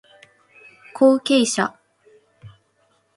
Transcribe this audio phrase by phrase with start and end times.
[0.95, 1.75] 後継者